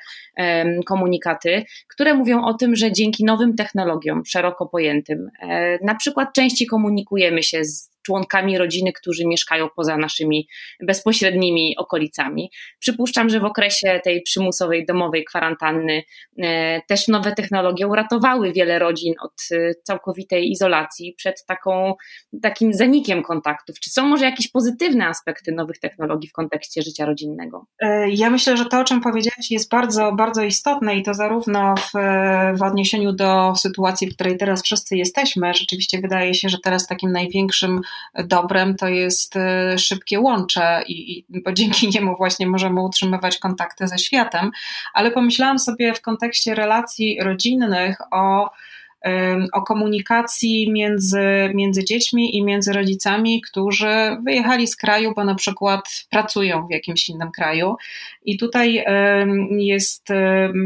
komunikaty, 0.85 1.65
które 1.87 2.13
mówią 2.13 2.43
o 2.43 2.53
tym, 2.53 2.75
że 2.75 2.91
dzięki 2.91 3.25
nowym 3.25 3.55
technologiom, 3.55 4.25
szeroko 4.25 4.65
pojętym, 4.65 5.29
e, 5.41 5.77
na 5.85 5.95
przykład 5.95 6.33
częściej 6.33 6.67
komunikujemy 6.67 7.43
się 7.43 7.63
członkami 8.09 8.57
rodziny, 8.57 8.93
którzy 8.93 9.27
mieszkają 9.27 9.67
poza 9.75 9.97
naszymi 9.97 10.47
bezpośrednimi 10.81 11.75
okolicami. 11.77 12.51
Przypuszczam, 12.79 13.29
że 13.29 13.39
w 13.39 13.45
okresie 13.45 13.99
tej 14.03 14.21
przymusowej 14.21 14.85
domowej 14.85 15.25
kwarantanny 15.25 16.03
e, 16.37 16.81
też 16.87 17.07
nowe 17.07 17.31
technologie 17.31 17.87
uratowały 17.87 18.53
wiele 18.53 18.79
rodzin 18.79 19.13
od 19.21 19.31
e, 19.51 19.73
całkowitej 19.83 20.51
izolacji 20.51 21.13
przed 21.17 21.45
taką, 21.45 21.93
takim 22.41 22.73
zanikiem 22.73 23.23
kontaktów. 23.23 23.79
Czy 23.79 23.89
są 23.89 24.07
może 24.07 24.25
jakieś 24.25 24.51
pozytywne 24.51 25.07
aspekty 25.07 25.51
nowych 25.51 25.79
technologii 25.79 26.29
w 26.29 26.33
kontekście 26.33 26.81
życia 26.81 27.05
rodzinnego? 27.05 27.65
E, 27.79 28.09
ja 28.09 28.29
myślę, 28.29 28.57
że 28.57 28.65
to, 28.65 28.79
o 28.79 28.83
czym 28.83 29.01
powiedziałaś, 29.01 29.51
jest 29.51 29.71
bardzo, 29.71 30.11
bardzo 30.11 30.43
istotne 30.43 30.95
i 30.95 31.03
to 31.03 31.13
zarówno 31.13 31.75
w, 31.75 31.91
w 32.59 32.63
odniesieniu 32.63 33.13
do 33.13 33.53
sytuacji, 33.55 34.07
w 34.07 34.15
której 34.15 34.37
teraz 34.37 34.63
wszyscy 34.63 34.95
jesteśmy. 34.95 35.53
Rzeczywiście 35.53 35.99
wydaje 36.01 36.33
się, 36.33 36.49
że 36.49 36.57
teraz 36.63 36.87
takim 36.87 37.11
największym 37.11 37.81
dobrem 38.23 38.75
to 38.75 38.87
jest 38.87 39.35
e, 39.35 39.77
szybkie 39.77 40.19
łącze, 40.19 40.83
i, 40.87 41.25
bo 41.45 41.53
dzięki 41.53 41.89
niemu 41.95 42.15
właśnie 42.17 42.47
możemy 42.47 42.81
utrzymywać 42.81 43.37
kontakty 43.37 43.87
ze 43.87 43.97
światem. 43.97 44.51
Ale 44.93 45.11
pomyślałam 45.11 45.59
sobie 45.59 45.93
w 45.93 46.01
kontekście 46.01 46.55
relacji 46.55 47.19
rodzinnych 47.21 47.97
o 48.11 48.49
o 49.53 49.61
komunikacji 49.61 50.71
między, 50.71 51.51
między 51.53 51.85
dziećmi 51.85 52.37
i 52.37 52.43
między 52.43 52.73
rodzicami, 52.73 53.41
którzy 53.41 54.17
wyjechali 54.25 54.67
z 54.67 54.75
kraju, 54.75 55.13
bo 55.15 55.23
na 55.23 55.35
przykład 55.35 56.05
pracują 56.09 56.67
w 56.67 56.71
jakimś 56.71 57.09
innym 57.09 57.31
kraju. 57.31 57.75
I 58.25 58.37
tutaj 58.37 58.85
jest 59.57 60.07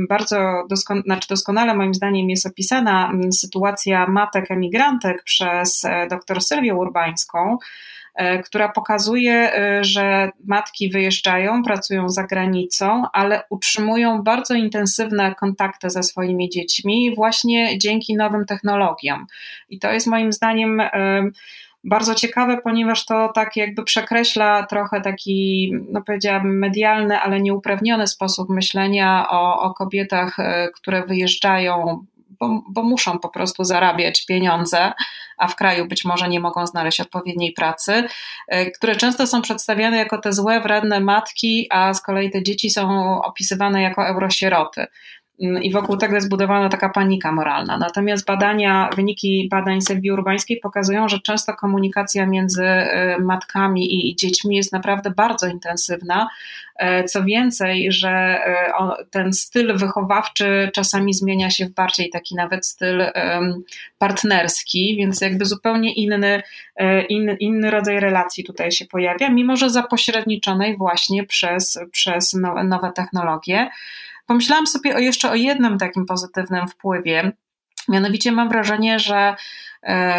bardzo 0.10 0.68
znaczy 1.06 1.28
doskonale, 1.30 1.76
moim 1.76 1.94
zdaniem, 1.94 2.30
jest 2.30 2.46
opisana 2.46 3.12
sytuacja 3.32 4.08
matek 4.08 4.52
emigrantek 4.52 5.24
przez 5.24 5.86
e, 5.86 6.08
dr 6.08 6.42
Sylwię 6.42 6.76
Urbańską. 6.76 7.58
E, 8.16 8.44
która 8.44 8.70
pokazuje, 8.70 9.34
e, 9.34 9.84
że 9.84 10.30
matki 10.46 10.90
wyjeżdżają, 10.90 11.64
pracują 11.64 12.10
za 12.10 12.24
granicą, 12.24 13.04
ale 13.14 13.44
utrzymują 13.50 14.22
bardzo 14.22 14.54
intensywne 14.54 15.36
kontakty 15.36 15.90
ze 15.90 16.04
swoimi 16.04 16.50
dziećmi 16.50 17.16
właśnie 17.16 17.78
dzięki 17.78 18.16
nowym 18.16 18.46
technologiom. 18.46 19.26
I 19.70 19.80
to 19.80 19.92
jest 19.92 20.08
moim 20.08 20.34
zdaniem 20.34 20.80
e, 20.80 21.24
bardzo 21.84 22.16
ciekawe, 22.16 22.58
ponieważ 22.64 23.06
to 23.06 23.32
tak 23.36 23.56
jakby 23.56 23.84
przekreśla 23.84 24.66
trochę 24.66 25.02
taki, 25.02 25.72
no 25.90 26.02
powiedziałabym, 26.02 26.60
medialny, 26.60 27.20
ale 27.20 27.42
nieuprawniony 27.42 28.08
sposób 28.08 28.50
myślenia 28.50 29.26
o, 29.30 29.62
o 29.62 29.74
kobietach, 29.74 30.38
które 30.76 31.06
wyjeżdżają 31.06 32.06
bo, 32.40 32.64
bo 32.70 32.84
muszą 32.84 33.20
po 33.20 33.30
prostu 33.30 33.64
zarabiać 33.64 34.26
pieniądze, 34.26 34.94
a 35.38 35.48
w 35.48 35.56
kraju 35.56 35.88
być 35.88 36.06
może 36.06 36.30
nie 36.30 36.40
mogą 36.40 36.68
znaleźć 36.68 37.00
odpowiedniej 37.00 37.54
pracy, 37.54 38.04
e, 38.48 38.72
które 38.72 38.96
często 38.96 39.28
są 39.28 39.42
przedstawiane 39.42 39.98
jako 39.98 40.18
te 40.18 40.34
złe, 40.34 40.62
wredne 40.62 41.00
matki, 41.00 41.68
a 41.70 41.94
z 41.94 42.02
kolei 42.02 42.32
te 42.32 42.44
dzieci 42.44 42.70
są 42.70 43.22
opisywane 43.22 43.82
jako 43.82 44.08
eurosieroty. 44.08 44.86
Mm, 45.42 45.64
i 45.64 45.72
wokół 45.72 45.98
tego 45.98 46.16
jest 46.16 46.30
budowana 46.30 46.70
taka 46.70 46.90
panika 46.90 47.32
moralna. 47.32 47.78
Natomiast 47.78 48.26
badania, 48.26 48.90
wyniki 48.96 49.48
badań 49.52 49.82
Sylwii 49.82 50.12
Urbańskiej 50.12 50.60
pokazują, 50.60 51.10
że 51.10 51.20
często 51.20 51.54
komunikacja 51.54 52.26
między 52.26 52.64
y, 52.64 53.22
matkami 53.22 54.10
i 54.10 54.16
dziećmi 54.16 54.56
jest 54.56 54.74
naprawdę 54.74 55.12
bardzo 55.12 55.48
intensywna. 55.48 56.28
E, 56.76 57.04
co 57.04 57.24
więcej, 57.24 57.92
że 57.92 58.10
e, 58.10 58.74
ten 59.12 59.34
styl 59.34 59.78
wychowawczy 59.78 60.70
czasami 60.74 61.14
zmienia 61.14 61.50
się 61.50 61.66
w 61.66 61.74
bardziej 61.74 62.10
taki 62.10 62.36
nawet 62.36 62.66
styl 62.66 63.04
partnerski, 63.98 64.96
więc 64.98 65.22
jakby 65.22 65.46
zupełnie 65.46 65.94
inny, 65.94 66.44
e, 66.76 67.02
in, 67.02 67.38
inny 67.40 67.72
rodzaj 67.72 68.00
relacji 68.00 68.44
tutaj 68.44 68.72
się 68.72 68.86
pojawia, 68.86 69.30
mimo 69.30 69.56
że 69.56 69.70
zapośredniczonej 69.70 70.78
właśnie 70.78 71.24
przez, 71.24 71.80
przez 71.92 72.34
nowe 72.64 72.92
technologie. 72.96 73.70
Pomyślałam 74.26 74.68
sobie 74.68 74.96
o 74.96 75.00
jeszcze 75.00 75.32
o 75.32 75.36
jednym 75.36 75.78
takim 75.78 76.06
pozytywnym 76.06 76.68
wpływie. 76.68 77.32
Mianowicie 77.88 78.32
mam 78.32 78.50
wrażenie, 78.50 79.00
że 79.00 79.36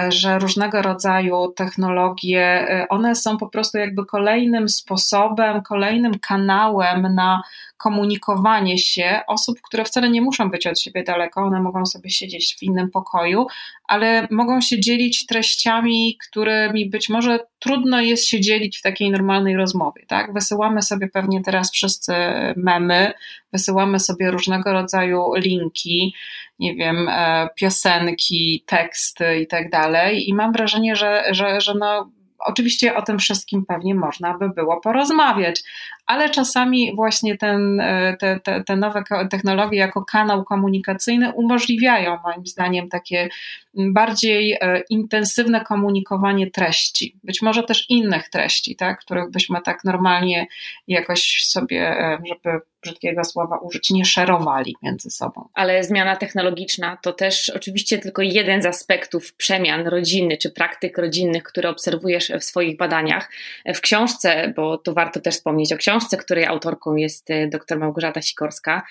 że 0.09 0.39
różnego 0.39 0.83
rodzaju 0.83 1.53
technologie, 1.57 2.67
one 2.89 3.15
są 3.15 3.37
po 3.37 3.49
prostu 3.49 3.79
jakby 3.79 4.07
kolejnym 4.07 4.69
sposobem, 4.69 5.63
kolejnym 5.63 6.19
kanałem 6.19 7.15
na 7.15 7.43
komunikowanie 7.77 8.79
się 8.79 9.21
osób, 9.27 9.61
które 9.63 9.85
wcale 9.85 10.11
nie 10.11 10.23
muszą 10.23 10.51
być 10.51 10.67
od 10.67 10.81
siebie 10.81 11.03
daleko, 11.05 11.43
one 11.43 11.61
mogą 11.61 11.87
sobie 11.87 12.11
siedzieć 12.11 12.57
w 12.59 12.63
innym 12.63 12.91
pokoju, 12.91 13.47
ale 13.89 14.29
mogą 14.31 14.61
się 14.61 14.81
dzielić 14.81 15.27
treściami, 15.27 16.19
którymi 16.29 16.91
być 16.91 17.09
może 17.09 17.41
trudno 17.59 18.01
jest 18.01 18.27
się 18.27 18.41
dzielić 18.41 18.79
w 18.79 18.83
takiej 18.83 19.11
normalnej 19.11 19.57
rozmowie. 19.57 20.05
Tak? 20.07 20.33
Wysyłamy 20.33 20.83
sobie 20.83 21.09
pewnie 21.09 21.43
teraz 21.43 21.73
wszyscy 21.73 22.15
memy, 22.57 23.13
wysyłamy 23.53 24.01
sobie 24.01 24.31
różnego 24.31 24.73
rodzaju 24.73 25.35
linki, 25.37 26.15
nie 26.59 26.75
wiem, 26.75 27.09
e, 27.09 27.49
piosenki, 27.55 28.65
teksty 28.67 29.41
i 29.41 29.47
tak 29.57 29.71
dalej. 29.71 30.29
I 30.29 30.35
mam 30.35 30.53
wrażenie, 30.53 30.97
że, 30.97 31.25
że, 31.31 31.61
że 31.61 31.75
no, 31.75 32.11
Oczywiście 32.47 32.97
o 32.97 33.03
tym 33.03 33.19
wszystkim 33.19 33.67
pewnie 33.67 33.95
można 33.95 34.39
by 34.39 34.49
było 34.49 34.81
porozmawiać, 34.81 35.63
ale 36.07 36.31
czasami 36.31 36.97
właśnie 36.97 37.39
ten, 37.39 37.81
e, 37.81 38.17
te, 38.17 38.41
te, 38.41 38.65
te 38.65 38.77
nowe 38.77 39.03
technologie 39.31 39.79
jako 39.79 40.05
kanał 40.05 40.45
komunikacyjny 40.45 41.33
umożliwiają 41.33 42.19
moim 42.25 42.47
zdaniem 42.47 42.89
takie 42.89 43.29
bardziej 43.77 44.53
e, 44.53 44.83
intensywne 44.91 45.61
komunikowanie 45.61 46.51
treści, 46.51 47.17
być 47.25 47.43
może 47.43 47.63
też 47.63 47.87
innych 47.91 48.29
treści, 48.29 48.77
tak, 48.77 49.01
których 49.01 49.31
byśmy 49.31 49.63
tak 49.65 49.85
normalnie 49.85 50.47
jakoś 50.89 51.45
sobie, 51.45 51.89
e, 51.89 52.19
żeby 52.29 52.61
brzydkiego 52.83 53.25
słowa 53.25 53.59
użyć, 53.59 53.91
nie 53.91 54.05
szerowali 54.05 54.77
między 54.83 55.11
sobą. 55.11 55.49
Ale 55.55 55.85
zmiana 55.85 56.17
technologiczna 56.17 56.99
to 57.03 57.13
też 57.13 57.51
oczywiście 57.51 57.99
tylko 57.99 58.23
jeden 58.23 58.63
z 58.63 58.67
aspektów 58.67 59.35
przemian 59.35 59.87
rodziny 59.87 60.37
czy 60.37 60.51
praktyk 60.51 60.99
rodzinnych, 60.99 61.43
które 61.43 61.69
obserwujesz 61.69 62.33
w 62.41 62.45
swoich 62.45 62.77
badaniach. 62.77 63.31
W 63.75 63.81
książce, 63.81 64.53
bo 64.57 64.79
tu 64.79 64.95
warto 64.95 65.21
też 65.21 65.35
wspomnieć 65.35 65.73
o 65.73 65.77
książce, 65.77 66.17
której 66.17 66.47
autorką 66.47 66.97
jest 66.97 67.31
e, 67.31 67.49
dr 67.49 67.79
Małgorzata 67.79 68.23
Sikorska, 68.23 68.83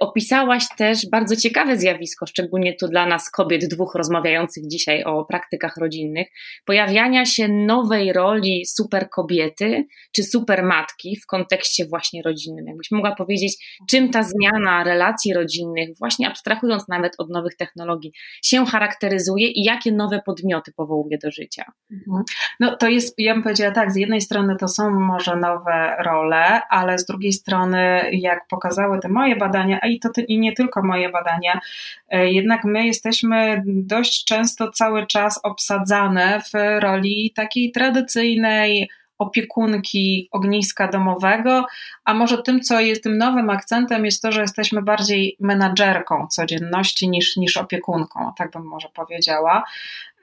opisałaś 0.00 0.64
też 0.76 1.06
bardzo 1.10 1.36
ciekawe 1.36 1.76
zjawisko, 1.76 2.26
szczególnie 2.26 2.74
tu 2.74 2.88
dla 2.88 3.06
nas 3.06 3.30
kobiet 3.30 3.68
dwóch 3.68 3.94
rozmawiających 3.98 4.68
dzisiaj 4.68 5.04
o 5.04 5.24
praktykach 5.24 5.76
rodzinnych, 5.76 6.28
pojawiania 6.64 7.26
się 7.26 7.48
nowej 7.48 8.12
roli 8.12 8.66
super 8.66 9.10
kobiety 9.10 9.86
czy 10.12 10.22
super 10.22 10.62
matki 10.62 11.16
w 11.16 11.26
kontekście 11.26 11.86
właśnie 11.86 12.22
rodzinnym. 12.22 12.66
Jakbyś 12.66 12.90
mogła 12.90 13.14
powiedzieć, 13.14 13.78
czym 13.90 14.10
ta 14.10 14.22
zmiana 14.22 14.84
relacji 14.84 15.34
rodzinnych, 15.34 15.88
właśnie 15.98 16.28
abstrahując 16.28 16.88
nawet 16.88 17.12
od 17.18 17.30
nowych 17.30 17.56
technologii, 17.56 18.12
się 18.44 18.66
charakteryzuje 18.66 19.48
i 19.48 19.64
jakie 19.64 19.92
nowe 19.92 20.20
podmioty 20.26 20.72
powołuje 20.72 21.18
do 21.18 21.30
życia? 21.30 21.64
Mhm. 21.92 22.24
No 22.60 22.76
to 22.76 22.88
jest, 22.88 23.14
ja 23.18 23.34
bym 23.34 23.42
powiedziała 23.42 23.72
tak, 23.72 23.92
z 23.92 23.96
jednej 23.96 24.20
strony 24.20 24.56
to 24.56 24.68
są 24.68 24.90
może 24.90 25.36
nowe 25.36 25.96
role, 26.04 26.60
ale 26.70 26.98
z 26.98 27.06
drugiej 27.06 27.32
strony, 27.32 28.10
jak 28.12 28.46
pokazały 28.48 29.00
te 29.00 29.08
moje 29.08 29.36
badania, 29.36 29.78
a 29.82 29.86
i 29.86 29.98
to 29.98 30.08
i 30.28 30.38
nie 30.38 30.52
tylko 30.52 30.82
moje 30.82 31.08
badania, 31.10 31.60
e, 32.08 32.32
jednak 32.32 32.64
my 32.64 32.86
jesteśmy 32.86 33.62
dość 33.88 34.24
często 34.24 34.70
cały 34.72 35.06
czas 35.06 35.40
obsadzane 35.42 36.40
w 36.52 36.80
roli 36.80 37.32
takiej 37.36 37.72
tradycyjnej 37.72 38.88
opiekunki 39.18 40.28
ogniska 40.30 40.88
domowego, 40.88 41.66
a 42.04 42.14
może 42.14 42.42
tym, 42.42 42.60
co 42.60 42.80
jest 42.80 43.02
tym 43.02 43.18
nowym 43.18 43.50
akcentem, 43.50 44.04
jest 44.04 44.22
to, 44.22 44.32
że 44.32 44.40
jesteśmy 44.40 44.82
bardziej 44.82 45.36
menadżerką 45.40 46.26
codzienności 46.26 47.08
niż, 47.08 47.36
niż 47.36 47.56
opiekunką, 47.56 48.32
tak 48.36 48.50
bym 48.50 48.62
może 48.62 48.88
powiedziała. 48.94 49.64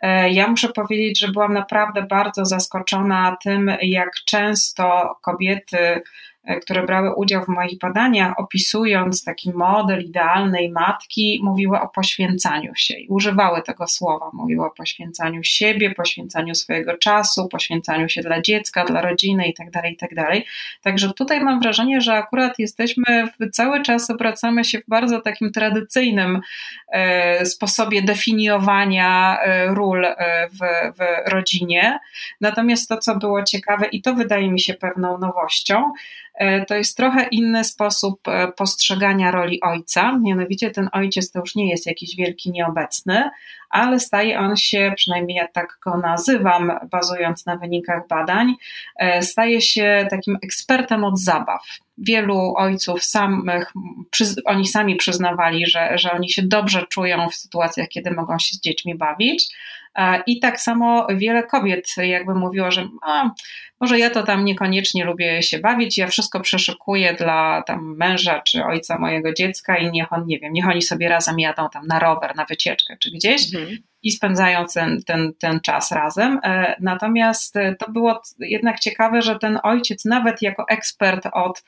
E, 0.01 0.29
ja 0.29 0.47
muszę 0.47 0.69
powiedzieć, 0.69 1.19
że 1.19 1.27
byłam 1.27 1.53
naprawdę 1.53 2.03
bardzo 2.03 2.45
zaskoczona 2.45 3.37
tym, 3.43 3.71
jak 3.81 4.11
często 4.25 5.17
kobiety 5.21 6.01
które 6.61 6.85
brały 6.85 7.15
udział 7.15 7.43
w 7.43 7.47
moich 7.47 7.79
badaniach, 7.79 8.39
opisując 8.39 9.23
taki 9.23 9.53
model 9.53 10.03
idealnej 10.03 10.71
matki, 10.71 11.39
mówiły 11.43 11.81
o 11.81 11.87
poświęcaniu 11.87 12.71
się 12.75 12.93
i 12.93 13.07
używały 13.07 13.61
tego 13.61 13.87
słowa. 13.87 14.29
Mówiły 14.33 14.65
o 14.65 14.69
poświęcaniu 14.69 15.43
siebie, 15.43 15.93
poświęcaniu 15.93 16.55
swojego 16.55 16.97
czasu, 16.97 17.47
poświęcaniu 17.47 18.09
się 18.09 18.21
dla 18.21 18.41
dziecka, 18.41 18.85
dla 18.85 19.01
rodziny 19.01 19.47
itd. 19.47 19.71
Tak 19.71 19.85
itd. 19.91 20.15
Tak 20.15 20.43
Także 20.81 21.13
tutaj 21.13 21.43
mam 21.43 21.59
wrażenie, 21.59 22.01
że 22.01 22.13
akurat 22.13 22.59
jesteśmy, 22.59 23.27
cały 23.51 23.81
czas 23.81 24.09
obracamy 24.09 24.63
się 24.63 24.79
w 24.79 24.85
bardzo 24.87 25.21
takim 25.21 25.51
tradycyjnym 25.51 26.41
e, 26.89 27.45
sposobie 27.45 28.01
definiowania 28.01 29.39
e, 29.39 29.65
ról 29.65 30.07
w, 30.51 30.59
w 30.97 31.31
rodzinie. 31.31 31.99
Natomiast 32.41 32.89
to, 32.89 32.97
co 32.97 33.15
było 33.15 33.43
ciekawe, 33.43 33.85
i 33.85 34.01
to 34.01 34.13
wydaje 34.13 34.51
mi 34.51 34.59
się 34.59 34.73
pewną 34.73 35.17
nowością, 35.17 35.91
E, 36.34 36.34
to 36.67 36.75
jest 36.75 36.97
trochę 36.97 37.27
inny 37.31 37.63
sposób 37.63 38.27
e, 38.27 38.47
postrzegania 38.51 39.31
roli 39.31 39.61
ojca. 39.61 40.19
Mianowicie 40.23 40.71
ten 40.71 40.89
ojciec 40.91 41.31
to 41.31 41.39
już 41.39 41.55
nie 41.55 41.69
jest 41.69 41.85
jakiś 41.85 42.15
wielki 42.15 42.51
nieobecny, 42.51 43.29
ale 43.69 43.99
staje 43.99 44.39
on 44.39 44.57
się, 44.57 44.93
przynajmniej 44.95 45.37
ja 45.37 45.47
tak 45.47 45.77
go 45.85 45.97
nazywam, 45.97 46.71
bazując 46.91 47.45
na 47.45 47.57
wynikach 47.57 48.07
badań, 48.07 48.55
e, 48.99 49.21
staje 49.21 49.61
się 49.61 50.07
takim 50.09 50.37
ekspertem 50.43 51.03
od 51.03 51.19
zabaw. 51.19 51.61
Wielu 51.97 52.53
ojców 52.57 53.03
samych, 53.03 53.73
oni 54.45 54.67
sami 54.67 54.95
przyznawali, 54.95 55.65
że, 55.67 55.97
że 55.97 56.11
oni 56.11 56.29
się 56.29 56.41
dobrze 56.43 56.85
czują 56.89 57.29
w 57.29 57.35
sytuacjach, 57.35 57.87
kiedy 57.87 58.11
mogą 58.11 58.39
się 58.39 58.55
z 58.55 58.61
dziećmi 58.61 58.95
bawić. 58.95 59.55
I 60.27 60.39
tak 60.39 60.59
samo 60.61 61.07
wiele 61.15 61.43
kobiet 61.43 61.95
jakby 61.97 62.35
mówiło, 62.35 62.71
że 62.71 62.87
a, 63.01 63.29
może 63.81 63.99
ja 63.99 64.09
to 64.09 64.23
tam 64.23 64.45
niekoniecznie 64.45 65.05
lubię 65.05 65.43
się 65.43 65.59
bawić, 65.59 65.97
ja 65.97 66.07
wszystko 66.07 66.39
przeszukuję 66.39 67.13
dla 67.13 67.63
tam 67.67 67.95
męża 67.97 68.41
czy 68.41 68.63
ojca 68.63 68.99
mojego 68.99 69.33
dziecka 69.33 69.77
i 69.77 69.91
niech 69.91 70.13
on, 70.13 70.25
nie 70.27 70.39
wiem, 70.39 70.53
niech 70.53 70.67
oni 70.67 70.81
sobie 70.81 71.09
razem 71.09 71.39
jadą 71.39 71.69
tam 71.69 71.87
na 71.87 71.99
rower, 71.99 72.35
na 72.35 72.45
wycieczkę 72.45 72.97
czy 72.99 73.11
gdzieś. 73.11 73.51
Mhm 73.55 73.94
i 74.05 74.11
spędzają 74.11 74.65
ten, 74.73 75.03
ten, 75.03 75.33
ten 75.39 75.59
czas 75.59 75.91
razem. 75.91 76.39
E, 76.43 76.75
natomiast 76.79 77.57
e, 77.57 77.75
to 77.75 77.91
było 77.91 78.21
jednak 78.39 78.79
ciekawe, 78.79 79.21
że 79.21 79.39
ten 79.39 79.59
ojciec, 79.63 80.05
nawet 80.05 80.41
jako 80.41 80.65
ekspert 80.69 81.27
od, 81.33 81.63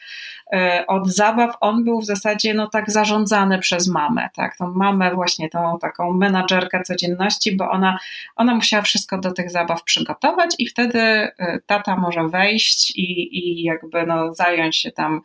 e, 0.54 0.84
od 0.88 1.08
zabaw, 1.08 1.56
on 1.62 1.84
był 1.84 2.00
w 2.02 2.06
zasadzie 2.06 2.54
no, 2.54 2.68
tak 2.68 2.92
zarządzany 2.92 3.60
przez 3.60 3.88
mamę. 3.88 4.30
Tak? 4.36 4.58
Tą 4.58 4.72
mamę, 4.72 5.16
właśnie 5.16 5.50
tą 5.50 5.78
taką 5.82 6.14
menadżerkę 6.14 6.84
codzienności, 6.84 7.56
bo 7.56 7.70
ona, 7.70 8.00
ona 8.36 8.56
musiała 8.56 8.84
wszystko 8.84 9.18
do 9.18 9.32
tych 9.32 9.52
zabaw 9.52 9.84
przygotować 9.84 10.56
i 10.60 10.68
wtedy 10.68 11.32
tata 11.66 11.96
może 11.96 12.28
wejść 12.28 12.92
i, 12.96 13.38
i 13.38 13.64
jakby 13.64 14.06
no, 14.06 14.34
zająć 14.34 14.78
się 14.78 14.92
tam 14.92 15.22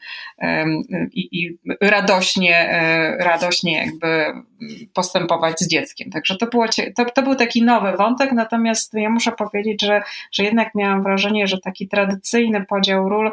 i, 1.13 1.43
i 1.43 1.59
radośnie, 1.81 2.69
radośnie 3.19 3.77
jakby 3.87 4.25
postępować 4.95 5.61
z 5.61 5.69
dzieckiem. 5.69 6.11
Także 6.11 6.37
to 6.37 6.47
było, 6.47 6.67
to 6.97 7.02
to, 7.05 7.13
to 7.13 7.23
był 7.23 7.35
taki 7.35 7.63
nowy 7.63 7.93
wątek, 7.93 8.33
natomiast 8.33 8.95
ja 8.95 9.11
muszę 9.11 9.33
powiedzieć, 9.33 9.83
że, 9.83 10.03
że 10.33 10.45
jednak 10.45 10.75
miałam 10.75 11.03
wrażenie, 11.03 11.47
że 11.47 11.59
taki 11.59 11.89
tradycyjny 11.89 12.67
podział 12.67 13.09
ról 13.09 13.33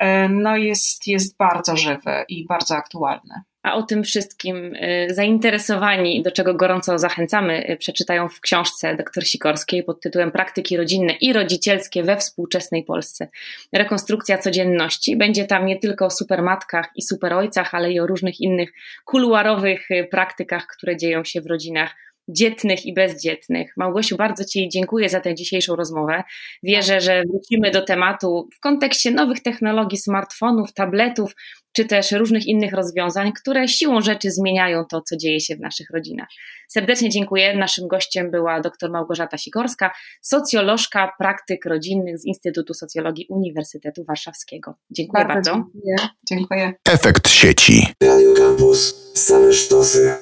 e, 0.00 0.28
no 0.28 0.56
jest, 0.56 1.06
jest 1.06 1.36
bardzo 1.36 1.76
żywy 1.76 2.24
i 2.28 2.46
bardzo 2.46 2.76
aktualny. 2.76 3.34
A 3.62 3.74
o 3.74 3.82
tym 3.82 4.04
wszystkim 4.04 4.72
e, 4.80 5.14
zainteresowani, 5.14 6.22
do 6.22 6.30
czego 6.30 6.54
gorąco 6.54 6.98
zachęcamy, 6.98 7.66
e, 7.66 7.76
przeczytają 7.76 8.28
w 8.28 8.40
książce 8.40 8.96
dr 8.96 9.26
Sikorskiej 9.26 9.84
pod 9.84 10.00
tytułem 10.00 10.32
Praktyki 10.32 10.76
rodzinne 10.76 11.12
i 11.12 11.32
rodzicielskie 11.32 12.02
we 12.02 12.16
współczesnej 12.16 12.84
Polsce. 12.84 13.28
Rekonstrukcja 13.72 14.38
codzienności. 14.38 15.16
Będzie 15.16 15.44
tam 15.44 15.66
nie 15.66 15.78
tylko 15.78 16.06
o 16.06 16.10
supermatkach 16.10 16.90
i 16.96 17.02
superojcach, 17.02 17.74
ale 17.74 17.92
i 17.92 18.00
o 18.00 18.06
różnych 18.06 18.40
innych 18.40 18.72
kuluarowych 19.04 19.88
praktykach, 20.10 20.66
które 20.66 20.96
dzieją 20.96 21.24
się 21.24 21.40
w 21.40 21.46
rodzinach 21.46 21.94
dzietnych 22.28 22.86
i 22.86 22.94
bezdzietnych. 22.94 23.72
Małgosiu, 23.76 24.16
bardzo 24.16 24.44
Ci 24.44 24.68
dziękuję 24.68 25.08
za 25.08 25.20
tę 25.20 25.34
dzisiejszą 25.34 25.76
rozmowę. 25.76 26.22
Wierzę, 26.62 27.00
że 27.00 27.22
wrócimy 27.30 27.70
do 27.70 27.82
tematu 27.82 28.48
w 28.56 28.60
kontekście 28.60 29.10
nowych 29.10 29.42
technologii, 29.42 29.98
smartfonów, 29.98 30.72
tabletów, 30.72 31.34
czy 31.72 31.84
też 31.84 32.12
różnych 32.12 32.46
innych 32.46 32.72
rozwiązań, 32.72 33.32
które 33.32 33.68
siłą 33.68 34.00
rzeczy 34.00 34.30
zmieniają 34.30 34.84
to, 34.84 35.02
co 35.02 35.16
dzieje 35.16 35.40
się 35.40 35.56
w 35.56 35.60
naszych 35.60 35.90
rodzinach. 35.90 36.28
Serdecznie 36.68 37.10
dziękuję. 37.10 37.56
Naszym 37.56 37.88
gościem 37.88 38.30
była 38.30 38.60
dr 38.60 38.90
Małgorzata 38.90 39.38
Sikorska, 39.38 39.90
socjolożka 40.20 41.12
praktyk 41.18 41.64
rodzinnych 41.64 42.18
z 42.18 42.26
Instytutu 42.26 42.74
Socjologii 42.74 43.26
Uniwersytetu 43.28 44.04
Warszawskiego. 44.04 44.74
Dziękuję 44.90 45.24
bardzo. 45.24 45.50
bardzo. 45.50 45.70
Dziękuję. 45.74 46.08
dziękuję. 46.28 46.72
Efekt 46.88 47.28
sieci. 47.28 47.86
Radio 48.02 48.34
Campus. 48.34 49.12
Same 49.14 49.52
sztosy. 49.52 50.21